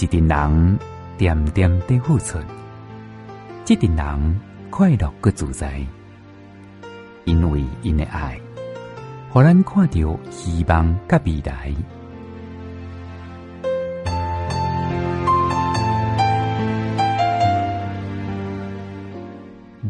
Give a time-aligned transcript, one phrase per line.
[0.00, 0.78] 一群人
[1.16, 2.38] 点点的付出，
[3.64, 4.40] 这群人
[4.70, 5.84] 快乐个自在，
[7.24, 8.40] 因为因的爱，
[9.34, 11.74] 让人看到希望甲未来。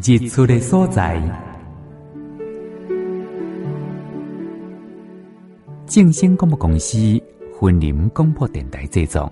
[0.01, 1.21] 日出的所在，
[5.85, 6.97] 正声广播公司
[7.61, 9.31] 云林广播电台制作，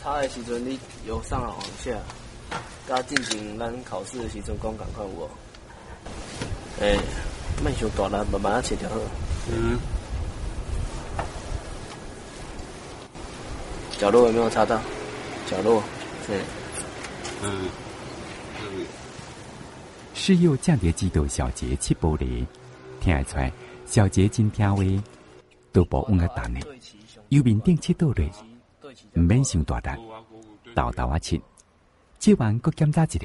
[0.00, 1.90] 擦的时阵，你由上往下，
[2.86, 5.30] 甲进行咱考试的时阵，讲赶快有。
[6.80, 6.96] 哎，
[7.64, 8.94] 慢修大了，慢慢啊，切掉好。
[9.50, 9.76] 嗯。
[13.98, 14.80] 角落有没有擦到？
[15.46, 15.82] 角落，
[16.28, 16.40] 对。
[17.42, 17.68] 嗯。
[20.14, 22.46] 室友贾蝶知道小杰切玻璃，
[23.00, 23.52] 听得出来
[23.84, 24.82] 小杰真听话，
[25.72, 26.60] 都不往个蛋呢。
[27.30, 28.30] 右面顶切倒来，
[29.14, 29.98] 唔免想大胆，
[30.74, 31.40] 倒倒啊切，
[32.18, 33.18] 切完搁检查一下。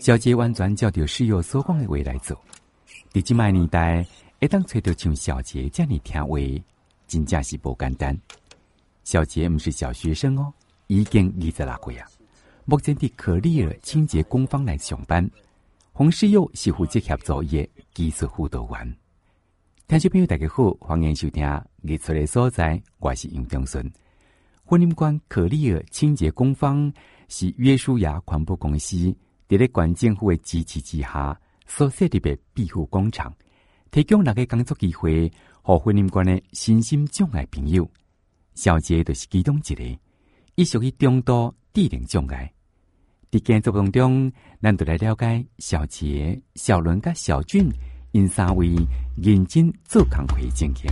[0.00, 2.36] 小杰完全照着室友所讲的话来做。
[3.12, 4.06] 伫即卖年代，
[4.40, 6.38] 会当找到像小杰这样听话，
[7.06, 8.18] 真正是不简单。
[9.04, 10.52] 小杰唔是小学生哦，
[10.86, 12.08] 已经二十六岁啊，
[12.64, 15.28] 目前的可丽尔清洁工坊来上班。
[15.92, 18.96] 洪世佑是负责协作业技术辅导员。
[19.86, 21.44] 听众朋友大家好，欢迎收听
[21.82, 23.92] 《日出的所在》，我是杨忠顺。
[24.72, 26.90] 云林县可丽尔清洁工坊
[27.28, 28.96] 是约书亚环保公司
[29.46, 33.30] 伫咧县政府的支持之下所设立的庇护工厂，
[33.90, 35.30] 提供六个工作机会，
[35.60, 37.86] 和云林县的身心障碍朋友。
[38.54, 39.98] 小杰就是其中一个，
[40.54, 42.50] 伊属于中度智能障碍。
[43.30, 44.32] 伫建筑当中，
[44.62, 47.68] 咱就来了解小杰、小伦甲小俊
[48.12, 48.74] 因三位
[49.18, 50.90] 认真做工会情形。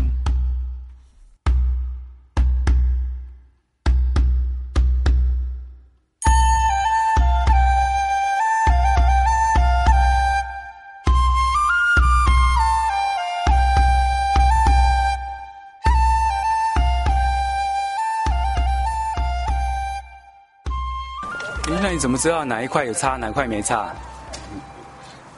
[22.00, 23.94] 怎么知道哪一块有擦，哪一块没擦？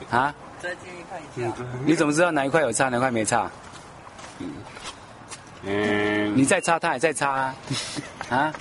[0.09, 0.33] 啊？
[0.61, 1.53] 再进一块一下。
[1.85, 3.51] 你怎么知道哪一块有擦，哪块没擦？
[5.65, 6.37] 嗯。
[6.37, 7.55] 你再擦，他也在擦啊？
[8.29, 8.53] 啊？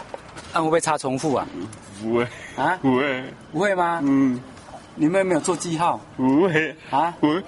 [0.52, 1.46] 那会不会擦重复啊？
[2.02, 2.26] 不会。
[2.56, 2.76] 啊？
[2.82, 3.24] 不会。
[3.52, 4.00] 不会吗？
[4.02, 4.40] 嗯。
[4.96, 6.00] 你们有没有做记号？
[6.16, 6.76] 不会。
[6.90, 7.14] 啊？
[7.20, 7.44] 不会。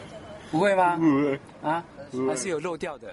[0.53, 0.97] 不会吗？
[0.97, 1.41] 不会。
[1.65, 1.83] 啊？
[2.29, 3.13] 还是有漏掉的。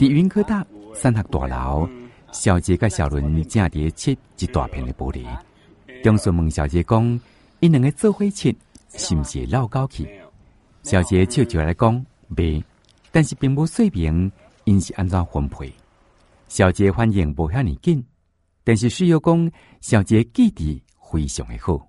[0.00, 0.66] 在云科大
[0.96, 1.88] 三峡大楼，
[2.32, 5.24] 小杰跟小伦正在切一大片的玻璃。
[6.02, 7.20] 中顺问小杰讲
[7.60, 8.52] ：“因两个做伙切，
[8.90, 10.08] 是毋是老高去？”
[10.82, 12.62] 小杰笑笑来讲：“没，
[13.12, 14.30] 但是并无说明
[14.64, 15.72] 因是安怎分配。”
[16.48, 18.04] 小杰反应无遐尔紧，
[18.64, 20.82] 但是需要讲小杰记忆
[21.12, 21.86] 非常的好。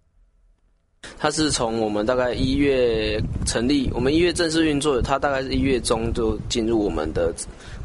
[1.18, 7.34] 他是从我们大概一月成立，我们一月正式运作，他大概是一月中就进入我们的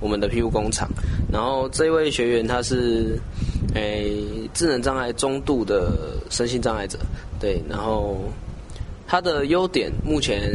[0.01, 0.89] 我们的皮肤工厂。
[1.33, 3.19] 然后这位学员他是。
[3.75, 5.93] 诶、智能障碍中度的
[6.31, 6.99] 身心障碍者，
[7.39, 8.19] 对，然后
[9.07, 10.51] 他的优点目前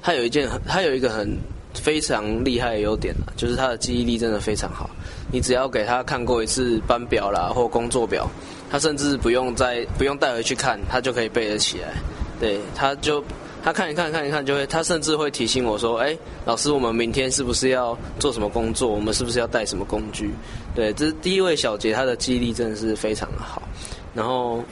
[0.00, 1.28] 他有一件很，他有一个很
[1.74, 4.88] 非常厉害的优点，就是他的记忆力真的非常好。
[5.32, 8.28] 你只要给他看过一次班表啦或工作表，
[8.70, 11.88] 他甚至不用再不用带回去看，他就可以背得起来。
[12.40, 13.22] 对，他就。
[13.62, 14.66] 他看一看，看一看，就会。
[14.68, 16.16] 他甚至会提醒我说：“哎，
[16.46, 18.88] 老师，我们明天是不是要做什么工作？
[18.88, 20.30] 我们是不是要带什么工具？”
[20.74, 23.60] 对，这是第一位小杰，他的记忆力真的是非常的好。
[24.14, 24.64] 然后，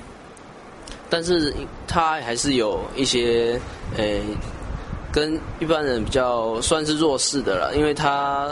[1.11, 1.53] 但是
[1.87, 3.61] 他还是有一些，
[3.99, 4.23] 诶，
[5.12, 8.49] 跟一般人比较算是弱势的啦，因为他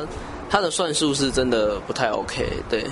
[0.57, 2.49] 他的算术是真的不太 OK。
[2.71, 2.83] 对，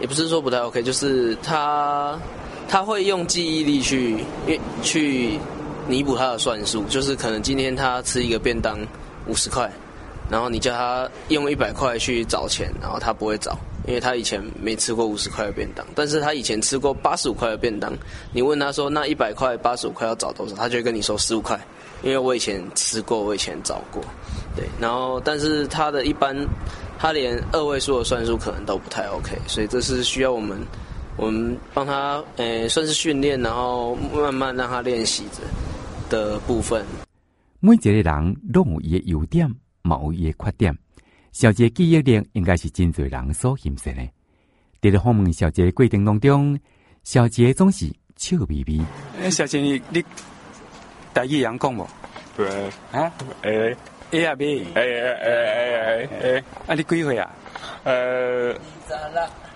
[0.00, 2.18] 也不是说不太 OK，就是他
[2.66, 4.24] 他会用记忆力去
[4.82, 5.38] 去。
[5.86, 8.78] 弥补他的算术，就是可能今天他吃一个便当
[9.26, 9.70] 五十块，
[10.30, 13.54] 然后你叫他用一百块去找钱，然后他不会找，
[13.86, 17.92] 因为他以前没吃过五十块的便当，但是他以前吃过八十五块的便当，
[18.32, 21.60] 你问他说那一百块八十五块要找多少，他就会跟你说十五块，
[22.02, 24.02] 因为我以前吃过，我以前找过，
[24.56, 26.34] 对，然后但是他的一般，
[26.98, 30.58] 他连二位数的算术可能都不太 OK，所以这是需要我们
[31.16, 35.40] 我们帮他诶、欸、算是训练，然后慢慢让他练习着
[36.08, 36.84] 的部分。
[37.60, 39.48] 每一个人都有伊的优点，
[39.82, 40.76] 嘛有伊的缺点。
[41.32, 44.08] 小杰记忆力应该是真侪人所欣赏的。
[44.80, 46.58] 在访问小杰的过程当中，
[47.02, 48.84] 小杰总是笑眯眯。
[49.20, 50.04] 哎，小杰，你你
[51.12, 51.86] 台语会讲无？
[52.36, 52.46] 对
[52.92, 53.12] 啊，
[53.42, 53.76] 诶
[54.12, 57.30] ，A 啊 B，诶诶诶诶诶，啊，你几岁啊？
[57.84, 58.54] 呃，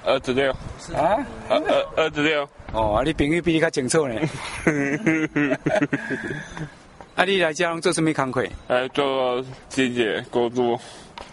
[0.04, 0.50] 二十六。
[0.94, 1.24] 啊？
[1.48, 2.48] 二二二十六。
[2.72, 4.14] 哦，啊，你朋友比你较清楚呢。
[7.14, 8.46] 啊，你来家做什么工课？
[8.68, 10.78] 呃，做清洁工作。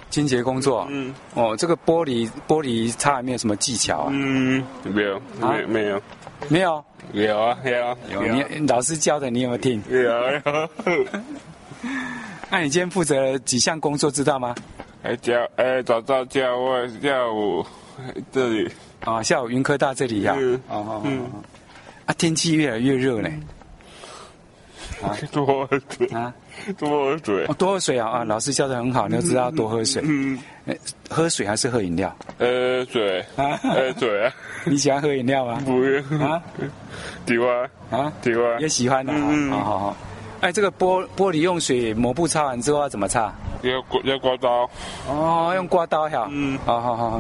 [0.10, 0.88] 清洁工作。
[0.90, 1.14] 嗯。
[1.34, 4.10] 哦，这个玻璃玻璃擦有没有什么技巧啊？
[4.12, 6.02] 嗯，没有，没没有，
[6.50, 6.84] 没有。
[7.14, 8.22] 有啊，有啊，有。
[8.24, 9.84] 你老师教的，你有没有听？
[9.90, 10.42] 有有。
[12.56, 14.56] 那你今天负责了几项工作，知道吗？
[15.04, 17.66] 哎，教哎，早上教我下午
[18.32, 18.72] 这里。
[19.02, 20.38] 啊，下午云科大这里呀。
[20.40, 20.56] 嗯。
[20.70, 21.04] 哦哦。
[22.06, 23.38] 啊，天气越来越热嘞。
[25.04, 26.34] 啊，多喝水啊！
[26.78, 28.08] 多喝水，多喝水啊！
[28.08, 30.02] 啊，老师教的很好，你要知道多喝水。
[30.06, 30.40] 嗯，
[31.10, 32.16] 喝水还是喝饮料？
[32.38, 34.32] 呃，水啊，呃，水啊。
[34.64, 35.62] 你喜欢喝饮料吗？
[35.66, 36.42] 不用 啊。
[37.28, 39.12] 喜欢啊，喜欢也喜欢的。
[39.12, 39.20] 啊，
[39.52, 39.98] 好好好。
[40.46, 43.34] 哎，这个玻玻璃用水抹布擦完之后要怎么擦？
[43.64, 44.70] 要刮要刮刀。
[45.10, 46.28] 哦，用刮刀哈。
[46.32, 47.20] 嗯，好好好。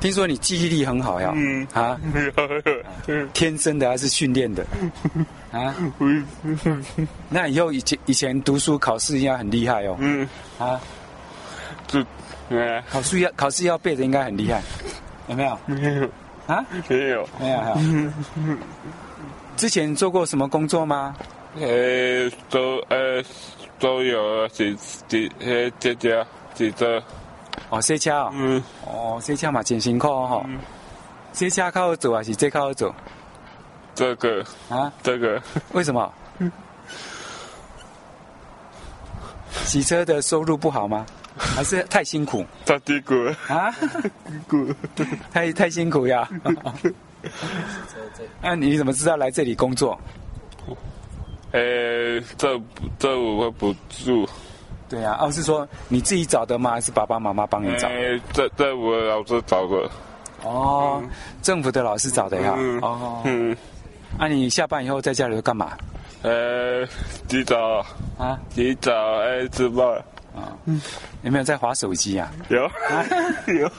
[0.00, 1.32] 听说你记忆力很好呀？
[1.36, 2.00] 嗯啊，
[3.34, 4.64] 天生的还是训练的？
[5.52, 5.74] 啊，
[7.28, 9.94] 那以后以前以前读书考试应该很厉害哦。
[10.00, 10.26] 嗯
[10.58, 10.80] 啊，
[11.86, 12.02] 这，
[12.90, 14.62] 考试要考试要背的应该很厉害，
[15.28, 15.58] 有没有？
[15.66, 16.08] 没有
[16.46, 16.64] 啊？
[16.88, 17.78] 没有没有哈。
[19.58, 21.14] 之前做过什么工作吗？
[21.60, 23.22] 呃，都呃
[23.78, 24.74] 都有几
[25.08, 27.02] 几呃姐姐几个。
[27.68, 30.58] 哦，洗车哦，嗯，哦，洗车嘛真辛苦哦，嗯，
[31.32, 32.94] 洗车较好做还是这较好做？
[33.94, 35.40] 这个啊，这个
[35.72, 36.12] 为什么？
[39.64, 41.04] 洗车的收入不好吗？
[41.36, 42.44] 还是太辛苦？
[42.64, 43.14] 太辛苦
[43.48, 43.70] 啊！
[44.28, 44.74] 辛苦，
[45.32, 46.28] 太太辛苦呀！
[48.42, 49.98] 那你怎么知道来这里工作？
[51.52, 52.60] 呃，这
[52.98, 54.28] 这我会不住。
[54.88, 56.72] 对啊，哦，是说你自己找的吗？
[56.72, 57.88] 还是爸爸妈妈帮你找？
[57.88, 59.90] 哎，这这我老师找的。
[60.42, 61.10] 哦，嗯、
[61.42, 62.54] 政府的老师找的呀。
[62.58, 63.22] 嗯、哦。
[63.24, 63.56] 嗯。
[64.18, 65.72] 那、啊、你下班以后在家里干嘛？
[66.22, 66.86] 呃，
[67.28, 67.84] 洗澡。
[68.18, 68.38] 啊？
[68.50, 69.86] 洗澡，哎，吃饭。
[70.34, 70.52] 啊。
[70.66, 70.80] 嗯。
[71.22, 72.30] 有没有在划手机啊？
[72.50, 72.64] 有。
[72.64, 73.04] 啊、
[73.48, 73.70] 有。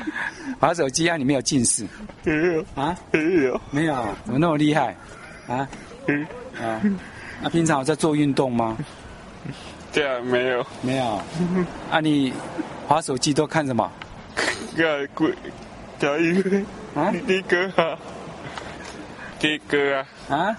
[0.60, 1.16] 划手机啊？
[1.16, 1.86] 你没有近视？
[2.24, 2.64] 没有。
[2.74, 2.94] 啊？
[3.12, 3.60] 没有。
[3.70, 3.94] 没有？
[4.24, 4.94] 怎么那么厉害？
[5.48, 5.66] 啊？
[6.06, 6.26] 嗯。
[6.60, 6.80] 啊？
[7.42, 8.76] 那平常有在做运动吗？
[9.92, 11.04] 对啊没有，没有。
[11.90, 12.32] 啊，你
[12.86, 13.90] 滑手机都看什么？
[14.76, 15.32] 看鬼，
[15.98, 16.58] 叫一个
[16.94, 17.98] 啊，听歌啊，
[19.38, 20.06] 听歌啊。
[20.28, 20.56] 啊？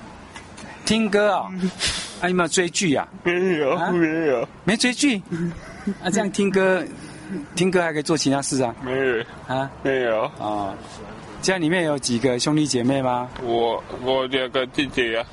[0.86, 1.50] 听歌啊？
[2.22, 3.08] 啊，有没有追剧呀？
[3.24, 5.22] 没有，没有，没追剧。
[6.04, 6.84] 啊，这样听歌，
[7.56, 8.76] 听歌还可以做其他事啊？
[8.84, 9.24] 没有。
[9.48, 9.70] 啊？
[9.84, 10.24] 没有。
[10.40, 10.74] 啊？
[11.42, 13.30] 家里面有几个兄弟姐妹吗？
[13.44, 15.26] 我我两个弟弟啊。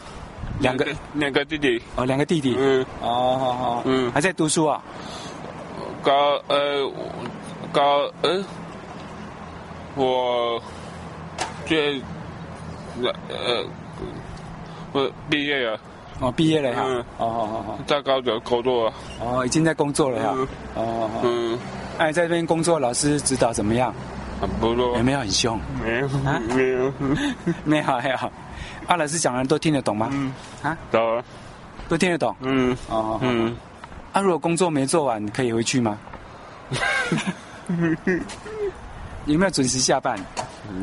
[0.60, 1.82] 两个两个弟弟。
[1.96, 2.56] 哦，两个弟弟。
[2.58, 2.84] 嗯。
[3.00, 4.10] 哦好好嗯。
[4.12, 4.82] 还在读书啊？
[6.02, 6.12] 高
[6.48, 6.90] 呃
[7.72, 8.44] 高呃
[9.96, 10.62] 我
[11.66, 12.00] 这
[13.00, 13.64] 呃
[14.92, 15.78] 我毕业了。
[16.20, 16.82] 哦毕业了哈
[17.18, 17.78] 哦好好好。
[17.86, 21.58] 在高中工作哦已经在工作了哈哦嗯。
[21.98, 23.92] 哎在这边工作老师指导怎么样？
[24.60, 25.58] 不错有没有很凶？
[25.82, 26.92] 没有啊没有
[27.64, 28.18] 没有没有。
[28.86, 30.08] 阿老师讲的都听得懂吗？
[30.12, 31.22] 嗯，啊，懂，
[31.88, 32.34] 都听得懂。
[32.40, 33.56] 嗯，哦，嗯，
[34.12, 35.98] 啊，如果工作没做完，可以回去吗？
[39.26, 40.16] 有没有准时下班？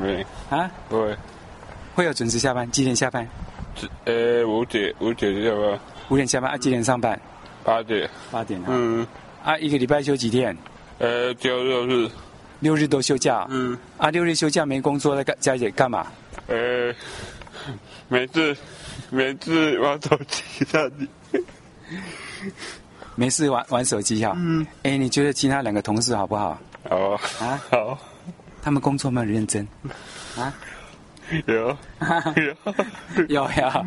[0.01, 0.25] 没。
[0.49, 0.69] 啊？
[0.89, 1.17] 不会。
[1.95, 2.69] 会有准时下班？
[2.71, 3.25] 几点下班？
[4.05, 5.79] 呃，五点，五点下班。
[6.09, 6.57] 五点下班啊？
[6.57, 7.19] 几点上班？
[7.63, 8.09] 八点。
[8.31, 8.65] 八点啊。
[8.69, 9.07] 嗯。
[9.43, 10.55] 啊，一个礼拜休几天？
[10.99, 12.09] 呃，就六日。
[12.59, 13.45] 六日都休假。
[13.49, 13.77] 嗯。
[13.97, 16.07] 啊，六日休假没工作，在干家里干嘛？
[16.47, 16.93] 呃。
[18.09, 18.55] 每次，
[19.09, 21.07] 每次玩手机那里，
[23.15, 24.33] 没事玩玩手机哈。
[24.35, 24.65] 嗯。
[24.83, 26.57] 哎，你觉得其他两个同事好不好？
[26.89, 27.21] 好啊。
[27.39, 27.61] 啊。
[27.71, 27.97] 好。
[28.61, 29.67] 他们工作没有认真。
[30.37, 30.53] 啊。
[31.45, 31.77] 有。
[32.37, 33.25] 有。
[33.29, 33.85] 有呀。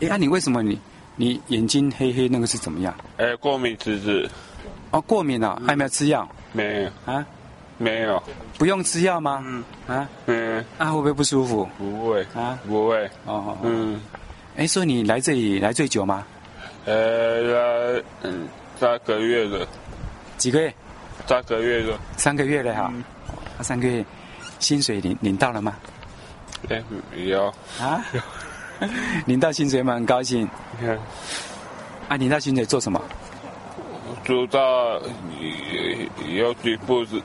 [0.00, 0.78] 哎，那你为什么你
[1.16, 2.94] 你眼睛黑黑那个是怎么样？
[3.16, 4.28] 哎，过敏体质。
[4.90, 5.60] 哦，过敏啊？
[5.66, 6.28] 还没有吃药？
[6.52, 7.12] 没有。
[7.12, 7.24] 啊。
[7.78, 8.22] 没有，
[8.58, 9.42] 不用吃药吗？
[9.44, 11.68] 嗯啊，嗯，啊会不会不舒服？
[11.78, 13.10] 不会啊，不会。
[13.26, 14.00] 哦，嗯，
[14.56, 16.24] 哎，说你来这里来最久吗？
[16.86, 19.66] 呃，来嗯，三个月了。
[20.38, 20.74] 几个月？
[21.26, 21.98] 三个月了。
[22.16, 22.90] 三个月了哈。
[22.94, 23.04] 嗯、
[23.58, 24.04] 啊，三个月，
[24.58, 25.76] 薪水领领到了吗？
[26.68, 26.82] 哎，
[27.14, 28.04] 有啊。
[29.26, 29.94] 领到薪水吗？
[29.94, 30.48] 很高兴。
[30.80, 30.98] 嗯、
[32.08, 33.00] 啊，领到薪水做什么？
[34.24, 35.00] 做到
[36.34, 37.20] 要堆布子。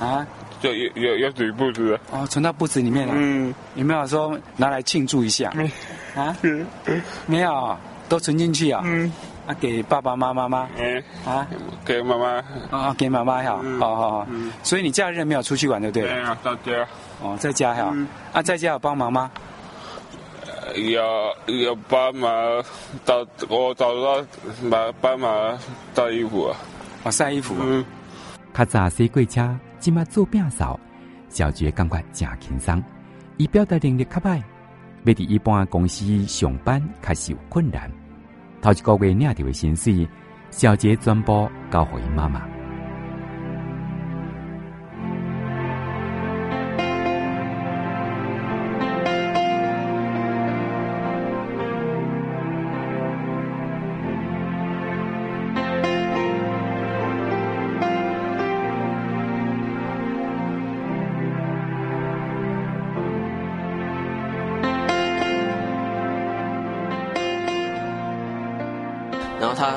[0.00, 0.26] 啊？
[0.60, 1.98] 就要要要堆布子。
[2.10, 3.14] 哦，存到布子里面了。
[3.16, 3.54] 嗯。
[3.76, 5.52] 有没有说拿来庆祝一下？
[5.54, 5.70] 嗯、
[6.14, 6.36] 啊？
[7.26, 7.78] 没有，
[8.08, 8.82] 都存进去啊。
[8.84, 9.10] 嗯。
[9.46, 10.68] 啊，给爸爸妈妈吗？
[10.76, 11.02] 嗯。
[11.24, 11.46] 啊？
[11.84, 12.44] 给妈妈。
[12.70, 13.60] 啊，给妈妈哈。
[13.78, 14.26] 好好好。
[14.62, 16.10] 所以你假日没有出去玩，对不对？
[16.12, 16.88] 没有，在家。
[17.22, 17.94] 哦，在家哈。
[18.32, 19.30] 啊，在家有帮忙吗？
[20.92, 21.02] 要
[21.46, 22.30] 要帮忙，
[23.04, 24.24] 找我找到
[24.70, 25.58] 帮帮忙
[25.96, 26.56] 晒衣服啊！
[27.04, 27.56] 啊，晒衣服。
[27.58, 27.84] 嗯。
[28.54, 29.48] 较早洗过车，
[29.80, 30.78] 今麦做饼扫，
[31.30, 32.82] 小杰感觉真轻松。
[33.38, 34.42] 伊表达能力较歹，
[35.04, 37.90] 要伫一般公司上班开始有困难。
[38.60, 40.06] 头一个月领到的薪水，
[40.50, 42.49] 小杰全部交给伊妈妈。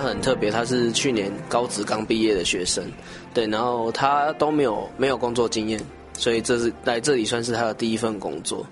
[0.07, 2.83] 很特别，他是去年高职刚毕业的学生，
[3.33, 5.79] 对，然后他都没有没有工作经验，
[6.17, 8.65] 所以这是来这里算是他的第一份工作。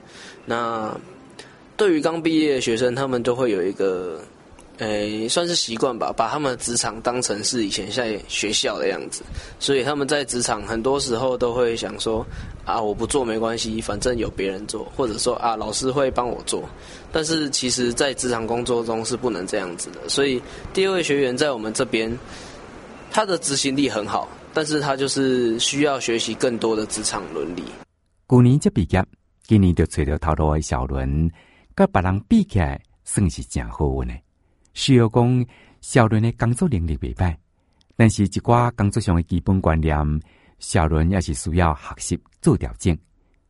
[0.45, 0.95] 那
[1.75, 4.21] 对于刚毕业的学生，他们都会有一个。
[4.81, 9.21] 诶，算是习惯吧，把他们的职场当成是以前在学校的样子，
[9.59, 12.25] 所以他们在职场很多时候都会想说，
[12.65, 16.67] 啊，我不做没关系，反正有别人做，或者说啊，老师会帮我做。
[17.11, 20.09] 但是其实，在职场工作中是不能这样子的。
[20.09, 20.41] 所以
[20.73, 22.11] 第二位学员在我们这边，
[23.11, 27.65] 他的执行力很好，但是他就是需要学习更多的职场伦理。
[28.27, 29.05] 去年才毕业，
[29.43, 31.29] 今年就找到头路的小伦，
[31.75, 34.15] 跟别人比起来，算是真好运的。
[34.73, 35.45] 需要讲
[35.81, 37.35] 小伦的工作能力未歹，
[37.95, 39.97] 但是一寡工作上的基本观念，
[40.59, 42.97] 小伦也是需要学习做调整。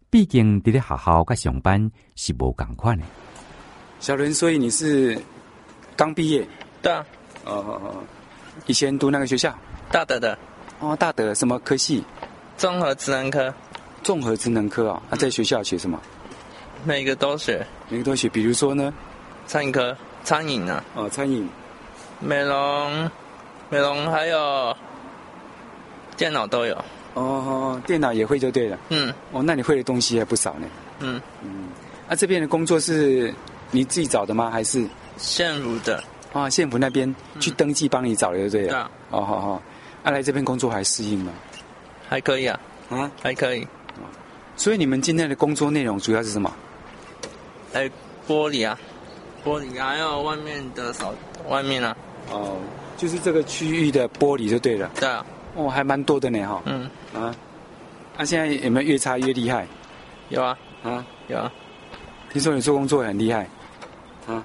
[0.10, 3.06] 毕竟伫咧学校甲上班是无共款的。
[4.00, 5.22] 小伦，所以你是
[5.96, 6.48] 刚毕业？
[6.82, 7.06] 对啊。
[7.46, 8.04] 哦哦哦，
[8.66, 9.58] 以前读那个学校？
[9.92, 10.38] 大德的。
[10.80, 12.04] 哦，大德什么科系？
[12.58, 13.54] 综合职能科。
[14.04, 15.02] 综合职能科啊？
[15.10, 16.02] 他、嗯啊、在学校学什么？
[16.84, 17.66] 每个都学。
[17.90, 18.94] 每个都学，比如说呢？
[19.46, 19.96] 餐饮科。
[20.24, 21.48] 餐饮啊，哦，餐饮，
[22.20, 23.10] 美容，
[23.70, 24.76] 美容还有
[26.16, 26.78] 电脑都有。
[27.14, 28.78] 哦，电脑也会就对了。
[28.90, 29.14] 嗯。
[29.32, 30.68] 哦，那你会的东西还不少呢。
[31.00, 31.68] 嗯嗯。
[32.08, 33.34] 啊，这边的工作是
[33.72, 34.50] 你自己找的吗？
[34.50, 34.86] 还是
[35.18, 36.02] 县府的？
[36.32, 38.68] 啊，县府那边去登记帮你找的，对不对？
[38.68, 38.90] 对啊。
[39.10, 39.62] 哦，好好。
[40.04, 41.32] 啊，来这边工作还适应吗？
[42.08, 42.60] 还可以啊。
[42.90, 43.68] 啊，还可以。
[44.56, 46.54] 所以你们今天的工作内容主要是什么？
[47.74, 47.90] 哎，
[48.28, 48.78] 玻璃啊。
[49.44, 51.14] 玻璃还有外面的扫，
[51.48, 51.96] 外面啊，
[52.30, 52.58] 哦，
[52.98, 54.90] 就是这个区域的玻璃就对了。
[54.96, 56.62] 对啊，哦，还蛮多的呢哈。
[56.66, 56.84] 嗯
[57.14, 57.36] 啊，
[58.18, 59.68] 那、啊、现在有没有越擦越厉害？
[60.30, 61.52] 有啊，啊有啊。
[62.32, 63.48] 听说你做工作很厉害，
[64.28, 64.44] 啊？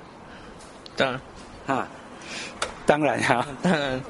[0.96, 1.20] 当然，
[1.66, 1.88] 哈，
[2.86, 4.02] 当然哈、啊，当然，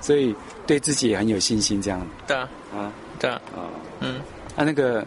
[0.00, 0.34] 所以
[0.66, 2.06] 对自己也很有信心，这样。
[2.26, 3.66] 对啊，啊，对啊，啊，
[4.00, 4.20] 嗯，
[4.54, 5.04] 啊，那个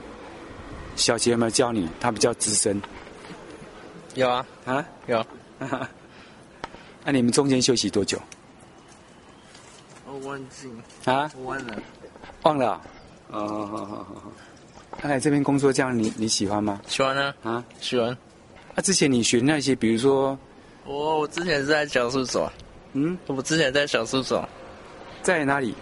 [0.96, 1.88] 小杰有没有教你？
[2.00, 2.82] 他比较资深。
[4.16, 4.86] 有啊，啊？
[5.08, 5.26] 有，
[5.58, 5.68] 那、
[7.06, 8.18] 啊、你们中间休息多久？
[10.06, 10.70] 我忘记
[11.06, 11.82] 啊，我忘了，
[12.44, 12.82] 忘了，
[13.30, 14.32] 哦，好好好好。
[15.00, 16.80] 看来这边工作这样，你你喜欢吗？
[16.88, 17.64] 喜欢啊，啊？
[17.82, 18.10] 喜欢。
[18.76, 20.38] 啊，之前你学那些，比如说，
[20.86, 22.48] 我我之前是在小助手，
[22.94, 24.48] 嗯，我之前在小助手，
[25.24, 25.74] 在哪里？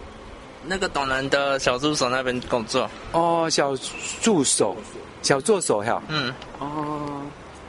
[0.65, 2.89] 那个东南的小助手那边工作。
[3.11, 3.75] 哦，小
[4.21, 4.77] 助手，
[5.21, 7.21] 小助手哈，嗯，哦。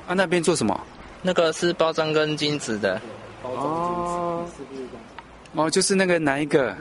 [0.07, 0.79] 啊，那边做什么？
[1.23, 3.01] 那个是包装跟金子的。
[3.43, 4.45] 哦。
[5.55, 6.75] 哦，就是那个哪一个？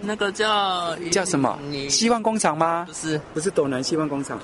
[0.00, 1.58] 那个叫叫什么？
[1.88, 2.84] 希望工厂吗？
[2.88, 4.38] 不是，不是斗南希望工厂。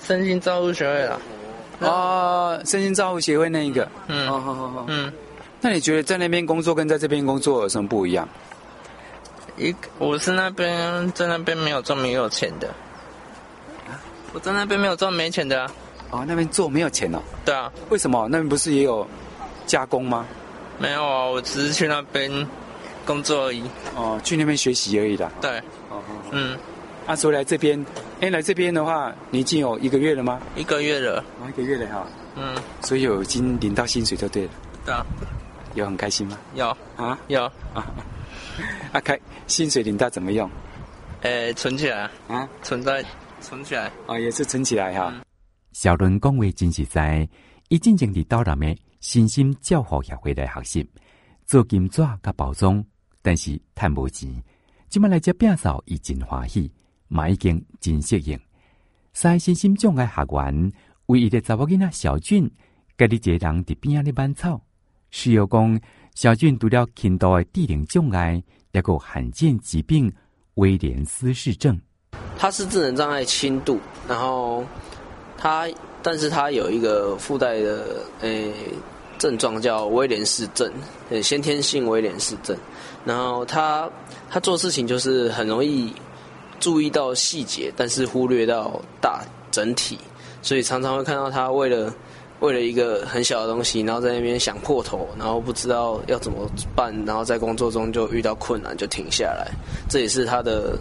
[0.00, 1.18] 身心照护协会啦。
[1.80, 3.88] 哦，身心照护协会那一个。
[4.08, 4.28] 嗯。
[4.28, 4.84] 好好好。
[4.88, 5.12] 嗯。
[5.60, 8.28] 那你觉得在那边工作跟在这边工作有什么不一样？
[9.56, 12.68] 一，我是那边在那边没有赚没有钱的。
[14.32, 15.70] 我在那边没有赚没钱的啊。
[16.10, 17.18] 哦，那边做没有钱哦。
[17.44, 18.26] 对啊，为什么？
[18.30, 19.06] 那边不是也有
[19.66, 20.26] 加工吗？
[20.78, 22.30] 没有啊，我只是去那边
[23.04, 23.62] 工作而已。
[23.94, 25.30] 哦，去那边学习而已的。
[25.40, 25.58] 对。
[25.90, 26.56] 哦，嗯。
[27.06, 27.84] 啊，所以来这边，
[28.20, 30.40] 哎，来这边的话，你已经有一个月了吗？
[30.56, 31.24] 一个月了。
[31.40, 32.06] 哦，一个月了哈。
[32.36, 32.54] 嗯。
[32.82, 34.50] 所以有已经领到薪水就对了。
[34.84, 35.04] 对啊。
[35.74, 36.38] 有很开心吗？
[36.54, 36.68] 有。
[36.96, 37.18] 啊？
[37.28, 37.44] 有。
[37.74, 37.86] 啊。
[38.92, 40.50] 啊，开薪水领到怎么用？
[41.22, 43.04] 诶，存起来啊，存在
[43.40, 45.12] 存起来啊，也是存起来哈。
[45.78, 47.28] 小伦讲话真实在，
[47.68, 50.90] 伊真正伫岛南的新兴教学协会来学习
[51.46, 52.84] 做金纸甲包装，
[53.22, 54.28] 但是赚无钱。
[54.88, 56.68] 今麦来接摒扫，伊真欢喜，
[57.06, 58.36] 嘛已经真适应。
[59.12, 60.72] 三身心障碍学员
[61.06, 62.50] 唯一的查某囡仔小俊，
[62.96, 64.60] 家己一个人伫边仔咧挽草。
[65.12, 65.80] 需要讲
[66.16, 68.42] 小俊除了轻度的智能障碍，
[68.72, 70.12] 也有罕见疾病
[70.54, 71.80] 威廉斯氏症。
[72.36, 74.64] 他是智能障碍轻度，然后
[75.38, 75.66] 他，
[76.02, 77.84] 但是他有一个附带的
[78.20, 78.52] 诶、
[79.18, 80.70] 症状叫威廉氏症，
[81.22, 82.54] 先天性威廉氏症。
[83.04, 83.88] 然后他
[84.28, 85.94] 他做事情就是很容易
[86.60, 89.96] 注意到细节，但是忽略到大整体，
[90.42, 91.94] 所以常常会看到他为了。
[92.40, 99.50] 为了一个很小的东西，然后在那边想破头，然后不知道要怎么办，然后在工作中就遇到困难就停下来，
[99.90, 100.78] 这也是他的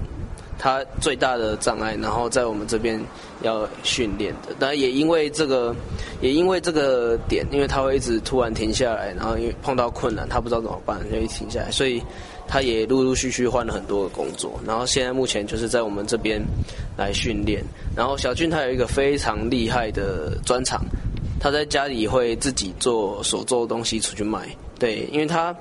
[0.57, 1.95] 他最大的障碍。
[2.01, 2.99] 然后在我们这边
[3.41, 5.75] 要训练的，但也因为这个，
[6.21, 12.01] 也因为这个点，因为他会一直突然停下来，然后因为碰到困难，他不知道怎么办，就一停下来，所以
[12.47, 14.59] 他也陆陆续续换了很多的工作。
[14.65, 16.41] 然后现在目前就是在我们这边
[16.97, 17.63] 来训练。
[17.95, 20.83] 然后小俊他有一个非常厉害的专长。
[21.39, 24.49] 他在家里会自己做手做的东西出去卖，
[24.79, 25.55] 对，因为他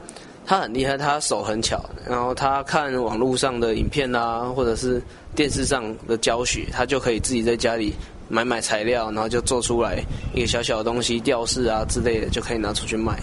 [0.47, 5.03] 他很厉害，他手很巧，然后他看网络上的影片啊，或者是
[5.35, 7.93] 电视上的教学，他就可以自己在家里
[8.29, 10.01] 买买材料，然后就做出来
[10.33, 13.21] 一个小小的东西，吊饰啊之类的，就可以拿出去卖。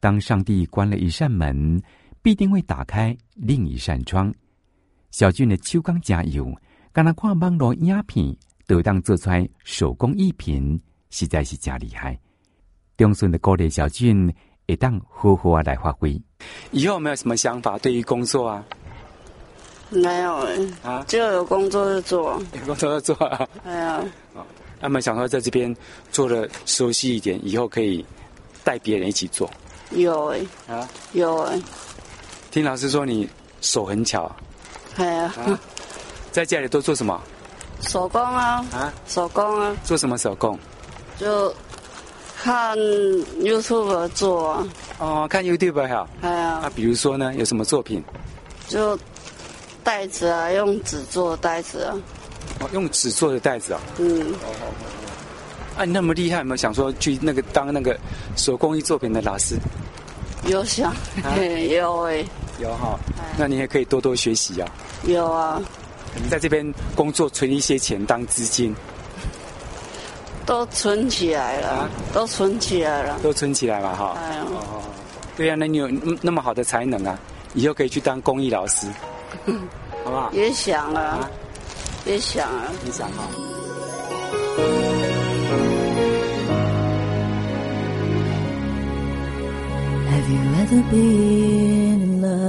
[0.00, 1.80] 当上帝关了一扇门，
[2.20, 4.34] 必定会打开另一扇窗。
[5.12, 6.52] 小俊的秋刚加油，
[6.92, 10.78] 刚才看网络影片，都当做出来手工艺品。
[11.10, 12.18] 实在是真厉害，
[12.96, 14.30] 中顺的高丽小俊
[14.66, 16.20] 会当好好啊来发挥。
[16.72, 17.78] 以后有没有什么想法？
[17.78, 18.64] 对于工作啊，
[19.90, 20.46] 没有
[20.82, 23.48] 啊，就有工作就做，有工作就做啊。
[23.64, 24.04] 哎呀，
[24.80, 25.74] 那么想说在这边
[26.10, 28.04] 做的熟悉一点，以后可以
[28.64, 29.48] 带别人一起做。
[29.90, 31.58] 有哎，啊，有哎。
[32.50, 33.28] 听老师说你
[33.60, 34.30] 手很巧，
[34.96, 35.32] 哎呀，
[36.32, 37.20] 在家里都做什么？
[37.80, 39.76] 手工啊，啊，手工啊。
[39.84, 40.58] 做什么手工？
[41.18, 41.54] 就
[42.46, 42.78] 看
[43.40, 44.68] YouTube 做啊，
[45.00, 48.00] 哦，看 YouTube 哈，哎呀，那比如说呢，有什么作品？
[48.68, 48.96] 就
[49.82, 51.96] 袋子啊，用纸做的袋子啊。
[52.60, 53.80] 哦，用纸做的袋子啊。
[53.98, 54.20] 嗯。
[54.20, 55.78] 哦哦哦。
[55.78, 57.98] 啊，你那么厉害，有没有想说去那个当那个
[58.36, 59.56] 手工艺作品的老师？
[60.46, 60.94] 有想，
[61.68, 62.24] 有哎。
[62.60, 62.96] 有哈，
[63.36, 64.68] 那你也可以多多学习啊。
[65.02, 65.60] 有啊。
[66.22, 68.72] 你在这边工作存一些钱当资金。
[70.46, 74.16] 都存起来了，啊、都存起来了，都存起来了哈。
[74.16, 74.38] 哎
[75.36, 75.88] 对呀、啊，那你有
[76.22, 77.18] 那么好的才能啊，
[77.54, 78.86] 以后可以去当公益老师，
[80.04, 80.30] 好不好？
[80.32, 81.30] 也想啊，啊
[82.06, 83.24] 也想啊，你想哈。
[90.08, 92.46] Have you ever been in love?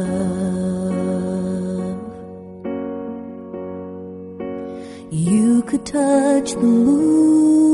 [5.11, 7.66] You could touch the moon.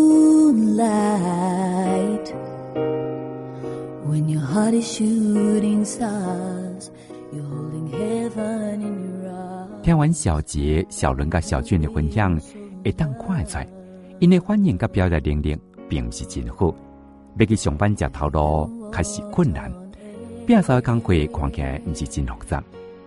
[9.83, 12.39] 听完小杰小伦甲小俊的分享
[12.83, 13.59] 会当看出
[14.19, 15.55] 因为反应甲表达能力
[15.87, 16.73] 并不是真好。
[17.37, 19.71] 要去上班吃头路确实困难。
[20.47, 22.63] 摒扫的工课看起来不是真复杂。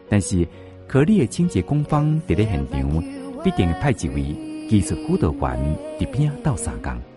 [0.09, 0.47] 但是
[0.87, 3.03] 可丽的清洁工方伫咧现场
[3.43, 4.23] 必定派一位
[4.71, 7.16] 技术辅导员伫边斗相共。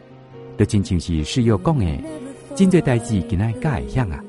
[0.59, 1.85] 就亲像是室友讲的，
[2.53, 4.19] 真济代志今仔甲会晓啊，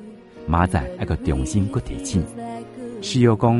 [0.46, 2.24] 明仔还个重新搁提醒。
[3.02, 3.52] 室友讲，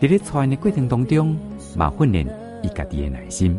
[0.00, 1.36] 伫咧传的过程当中，
[1.74, 2.24] 嘛训练
[2.62, 3.58] 伊家己的耐心。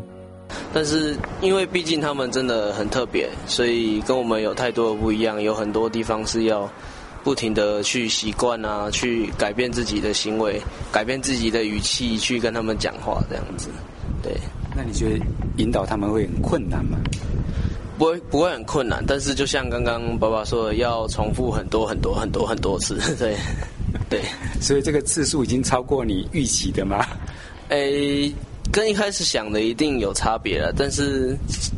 [0.71, 6.71] 但是因为毕竟他们真的很特别，所以跟我们有太多的不一样，有很多地方是要
[7.21, 13.67] 不停的去习惯啊，去改变自己的行为，改变自己的语气去跟他们讲话这样子。
[14.21, 14.31] 对，
[14.73, 15.19] 那你觉得
[15.57, 16.97] 引导他们会很困难吗？
[18.03, 23.37] 不会不会很困难，但是就像刚刚爸爸说的，要重复很多很多很多很多次， 对，
[24.09, 24.21] 对，
[24.59, 27.07] 所以这个次数已经超过你预期的吗？
[27.69, 28.29] 诶，
[28.73, 31.33] 跟一开始想的一定有差别了，但是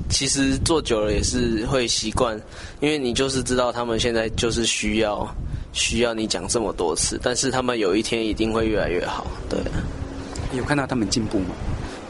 [0.09, 2.35] 其实做久了也是会习惯，
[2.79, 5.29] 因为你就是知道他们现在就是需要
[5.73, 9.59] 需要你讲这么多次，但是他们有一天一定会越来越好，对。
[10.57, 11.53] 有看到他们进步吗？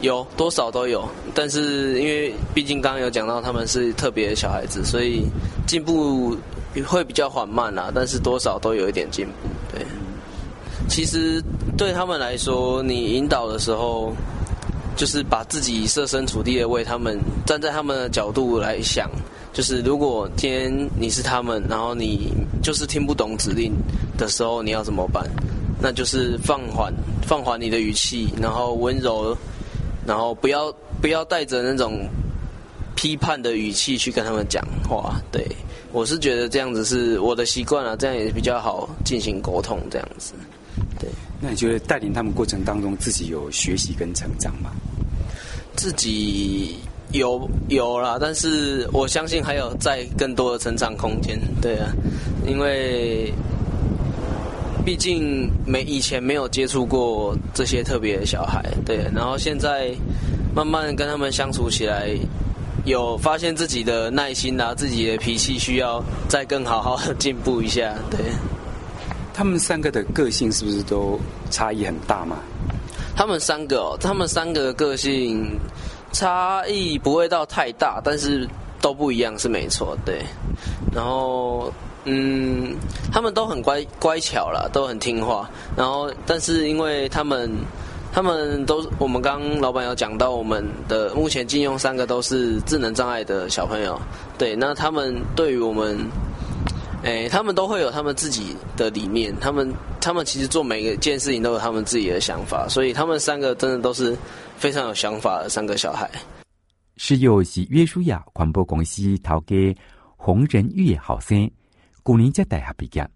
[0.00, 5.24] 有多少都有，但是因为毕竟刚刚有讲到他们是特别的小孩子，所以
[5.66, 6.36] 进步
[6.86, 7.90] 会比较缓慢啦。
[7.94, 9.86] 但是多少都有一点进步，对。
[10.88, 11.42] 其实
[11.76, 14.12] 对他们来说，你引导的时候，
[14.94, 19.10] 就是把自己设身处地的为他们站在他们的角度来想，
[19.52, 22.32] 就是如果今天你是他们，然后你
[22.62, 23.72] 就是听不懂指令
[24.16, 25.24] 的时候，你要怎么办？
[25.80, 26.92] 那就是放缓
[27.26, 29.36] 放缓你的语气，然后温柔，
[30.06, 32.08] 然后不要不要带着那种
[32.94, 35.20] 批判的语气去跟他们讲话。
[35.30, 35.46] 对，
[35.92, 40.32] 我是觉得这样子是我的习惯啊，这样也比较好进行沟通，这样子。
[40.98, 41.08] 对，
[41.40, 44.70] 那你觉得带领他们过程当中，自己有学习跟成长吗？
[45.74, 46.76] 自己
[47.12, 51.38] 有有啦，但是我相信还有在更多的成长空间。
[51.60, 51.92] 对啊，
[52.46, 53.32] 因为
[54.86, 59.92] 毕竟没以前没有接触过这些特别的小孩，对，然后现在
[60.54, 62.16] 慢慢跟他们相处起来，
[62.84, 68.20] 有发现自己的耐心啊，自己的脾气需要再更好好的进步一下，对。
[69.34, 71.18] 他们三个的个性是不是都
[71.50, 72.38] 差异很大嘛？
[73.16, 75.58] 他们三个哦，他们三个的个性
[76.12, 78.48] 差异不会到太大，但是
[78.80, 80.22] 都不一样是没错，对。
[80.94, 81.72] 然后，
[82.06, 82.74] 嗯，
[83.12, 85.50] 他们都很乖乖巧了，都很听话。
[85.76, 87.50] 然后，但是因为他们，
[88.12, 94.00] 他们都我们刚刚老板有讲到，我们的目前禁用三个都是智能障碍的小朋友，
[94.38, 94.56] 对。
[94.56, 95.98] 那他们对于我们。
[97.04, 104.16] 哎，他们都会有他们自己的理念，他们他们其实做每一件事情都有他们自己的想法，所以他们三个真的都是
[104.56, 106.10] 非常有想法的三个小孩。
[106.96, 109.54] 室友是约书亚广播公司头家
[110.16, 111.48] 洪仁玉的后生，
[112.06, 113.10] 去年才大学毕业，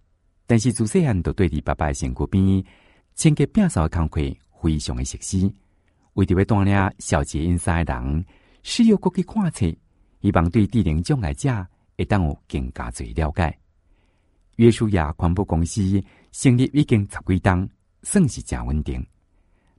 [0.48, 2.64] 但是自细汉就对伫爸爸的身躯边
[3.14, 5.54] 清洁打扫诶工作非常的熟悉。
[6.14, 8.24] 为着要锻炼小杰因三个人，
[8.64, 9.64] 需要过去看册，
[10.20, 11.64] 希望对智能障碍者
[11.96, 13.56] 会当有更加侪了解。
[14.56, 17.68] 约书亚环保公司成立已经十几档，
[18.02, 19.06] 算是真稳定。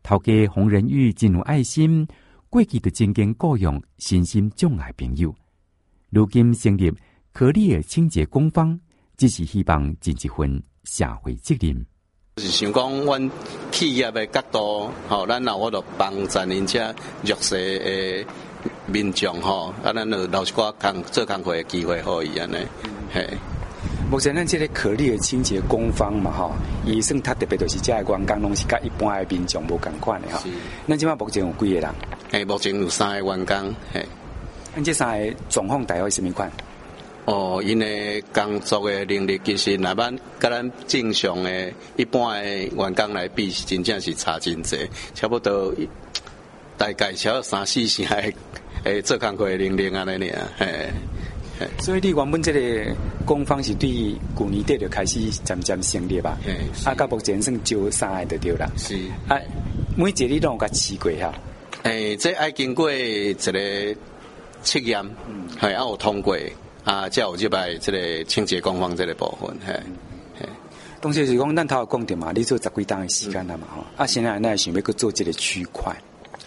[0.03, 2.07] 头家洪仁玉真有爱心，
[2.49, 5.35] 过去就曾经雇佣身心障碍朋友。
[6.11, 6.89] 如今成立
[7.33, 8.79] 可立的清洁工坊，
[9.21, 11.85] 只是希望尽一份社会责任。
[12.37, 13.31] 就是想讲，阮
[13.71, 16.91] 企业的角度，吼，咱若我着帮咱人家
[17.23, 18.25] 弱势的
[18.87, 22.55] 民众，吼，啊，咱着留一寡工做工课的机会，可以安尼，
[23.13, 23.29] 嘿。
[24.09, 30.43] 目前咱这个可立的清洁工坊嘛，吼，医生他特别就是这个员工拢是甲一般的民众无共款的哈。
[30.87, 31.93] 咱即马目前有几个人？
[32.31, 34.03] 诶，目前有三个员工，嘿。
[34.73, 36.51] 咱这三个状况大概什么款？
[37.31, 44.77] 哦，因为工作诶能力其实，那般跟咱正常诶一般诶员工来比，真正是差真济，
[45.15, 45.73] 差不多
[46.77, 48.33] 大概超三四成诶
[48.83, 50.89] 诶做工课的能力安尼尔，嘿。
[51.79, 53.89] 所以你原本这个工坊是对
[54.35, 56.37] 旧年底就开始渐渐成立吧？
[56.83, 58.69] 啊，到目前算招三个就对啦。
[58.75, 58.95] 是
[59.29, 59.39] 啊，
[59.95, 61.33] 每一个你都有甲试过哈？
[61.83, 63.51] 诶、欸，这爱经过一个测
[64.79, 65.05] 验，
[65.61, 66.35] 系啊，有通过
[66.83, 69.55] 啊，才有入来这个清洁工坊这个部分。
[69.65, 69.71] 系
[70.39, 70.49] 系，
[70.99, 73.67] 当时是讲咱头有讲着嘛，你做十几档的时间了嘛？
[73.75, 75.95] 吼、嗯，啊，现在那想要去做这个区块？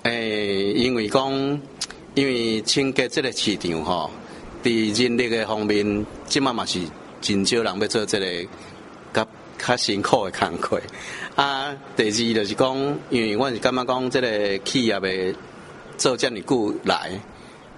[0.03, 1.33] 诶、欸，因为讲，
[2.14, 4.11] 因为清洁这个市场吼。
[4.64, 6.81] 伫人力的方面，即马嘛是
[7.20, 8.49] 真少人要做这个
[9.12, 10.81] 较较辛苦的工课。
[11.37, 15.35] 啊，第二就是讲，因为我是感觉讲，这个企业的
[15.99, 17.11] 做这么久来，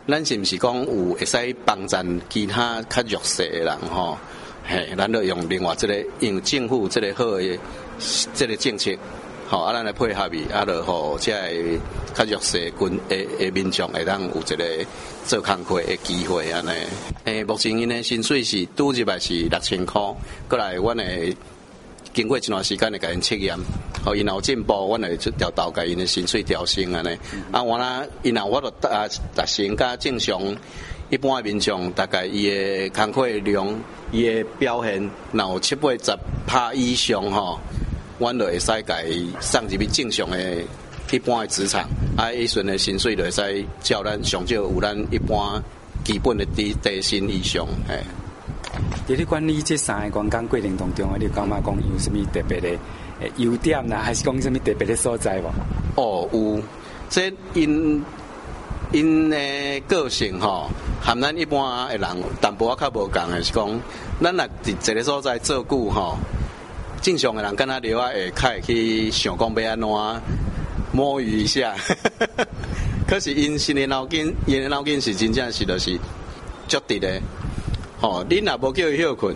[0.09, 4.17] 咱是毋是讲有会使帮咱其他较弱势的人吼？
[4.65, 7.59] 嘿，咱就用另外这个用政府这个好的
[8.35, 8.97] 这个政策。
[9.49, 11.81] 吼，啊，咱来配合伊，啊，就好，即系
[12.15, 14.87] 较弱势群诶诶民众会当有一个
[15.25, 16.71] 做工课诶机会安尼。
[17.25, 20.17] 诶，目前因诶薪水是拄入来是六千箍，
[20.49, 21.37] 过来阮诶
[22.17, 23.55] 经过一段时间的甲因测验，
[24.03, 27.11] 好，因有进步，阮会出调到甲因的薪水调升安尼。
[27.53, 30.41] 啊，我啦，因若我着啊达成甲正常
[31.11, 33.69] 一般诶民众，大概伊的工课量，
[34.13, 37.61] 伊的表现，若有七八十趴以上吼。
[38.19, 40.63] 阮就会使甲伊送入去正常的
[41.11, 45.63] 一般的职场，啊，伊阵的薪水就会使照咱上少有咱一般
[46.03, 48.01] 基本的低低薪以上，嘿。
[49.07, 52.77] 伫你管理这三个员工过程当中，你感觉讲有啥物特别的
[53.37, 55.51] 优点呐，还是讲啥物特别的所在无？
[55.95, 56.61] 哦，有，
[57.09, 58.05] 这因
[58.91, 59.39] 因的
[59.87, 60.69] 个性吼，
[61.01, 62.09] 和咱一般的人
[62.41, 63.81] 淡薄仔较无共的是讲，
[64.21, 66.19] 咱若伫一个所在做久吼。
[67.01, 69.89] 正常的人跟他聊啊，会较会去想讲要安怎
[70.91, 71.77] 摸鱼一下，
[73.07, 75.97] 可是因心的脑筋，因的脑筋是真正是就是
[76.67, 77.21] 足直的。
[77.99, 79.35] 吼、哦，你若无叫伊休困，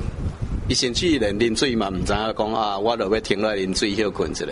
[0.68, 4.44] 伊甚至连啉水嘛，毋知影讲啊，我着要停落来啉水休困一下。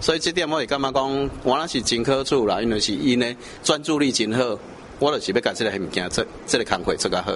[0.00, 4.58] 所以这点我会感觉讲，我那是真可取啦，因为是因呢专注力真好，
[4.98, 7.32] 我着是要甲这个物件做，这个工课做较好。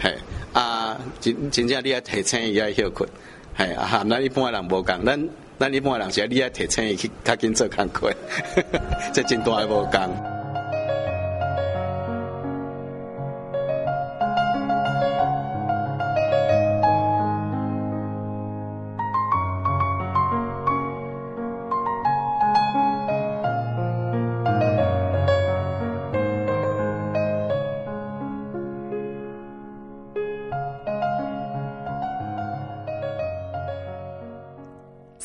[0.00, 0.16] 嘿，
[0.54, 3.06] 啊，真真正你爱提醒伊爱休困，
[3.54, 8.10] 嘿啊，咱一般人无共，咱咱一般人是你爱提醒伊去较紧做工课，
[9.12, 10.35] 这真大个无共。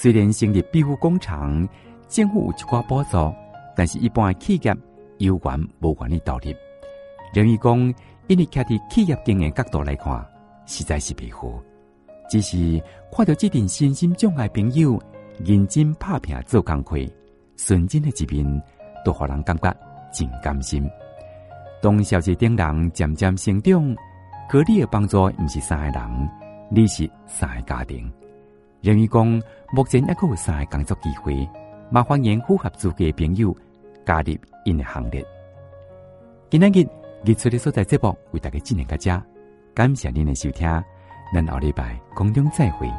[0.01, 1.69] 虽然成立庇护工厂，
[2.07, 3.31] 政府有一寡补助，
[3.75, 4.75] 但是一般的企业
[5.19, 6.51] 有缘无愿意投入。
[7.35, 7.77] 认为讲，
[8.25, 10.27] 因为站在企业经营角度来看，
[10.65, 11.61] 实在是庇护。
[12.31, 12.81] 只是
[13.15, 14.99] 看到这群身心障碍朋友
[15.45, 16.97] 认真打拼做工课，
[17.55, 18.63] 纯真的一面，
[19.05, 19.71] 都让人感觉
[20.11, 20.83] 真甘心。
[21.79, 23.95] 当小姐等人渐渐成长，
[24.49, 26.29] 可你的帮助毋是三个人，
[26.71, 28.11] 你是三个家庭。
[28.81, 31.47] 人员讲，目前还有三个工作机会，
[31.91, 33.55] 麻烦迎符合资格的朋友
[34.03, 35.23] 加入因的行列。
[36.49, 36.87] 今天日
[37.23, 39.23] 日出的所在节目为大家进行个家，
[39.75, 40.67] 感谢您的收听，
[41.31, 42.91] 咱后礼拜空中再会。